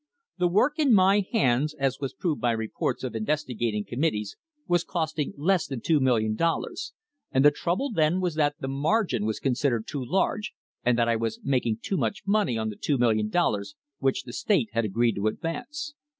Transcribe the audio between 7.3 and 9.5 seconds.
and the trouble then was that the margin was